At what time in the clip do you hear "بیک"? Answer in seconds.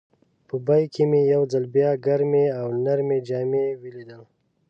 0.67-0.85